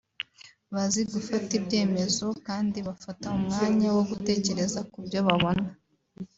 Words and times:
bazi 0.73 1.01
gufata 1.13 1.51
ibyemezo 1.59 2.25
kandi 2.47 2.77
bafata 2.87 3.25
umwanya 3.39 3.87
wo 3.95 4.03
gutekereza 4.09 4.79
kubyo 4.91 5.19
babona 5.27 5.67